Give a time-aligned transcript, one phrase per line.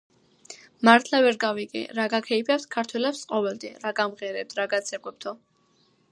[0.87, 5.35] მართლა ვერ გავიგე, რა გაქეიფებთ ქართველებს ყოველდღე, რა გამღერებთ, რა გაცეკვებთო.